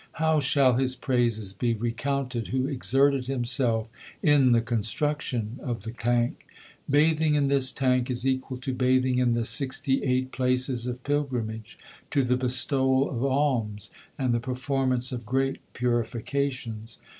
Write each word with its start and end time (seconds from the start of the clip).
How 0.13 0.39
shall 0.39 0.77
his 0.77 0.95
l 0.95 0.99
praises 0.99 1.53
be 1.53 1.75
recounted 1.75 2.47
who 2.47 2.65
exerted 2.65 3.27
himself 3.27 3.91
in 4.23 4.49
the 4.51 4.59
construction 4.59 5.59
of 5.61 5.83
the 5.83 5.91
tank? 5.91 6.47
Bathing 6.89 7.35
in 7.35 7.45
this 7.45 7.71
tank 7.71 8.09
is 8.09 8.25
equal 8.25 8.57
to 8.61 8.73
bathing 8.73 9.19
in 9.19 9.35
the 9.35 9.45
sixty 9.45 10.01
eight 10.03 10.31
places 10.31 10.87
of 10.87 11.03
pilgrimage, 11.03 11.77
to 12.09 12.23
the 12.23 12.35
bestowal 12.35 13.11
of 13.11 13.23
alms, 13.23 13.91
and 14.17 14.33
the 14.33 14.39
per 14.39 14.55
formance 14.55 15.11
of 15.13 15.23
great 15.23 15.59
purifications. 15.73 16.97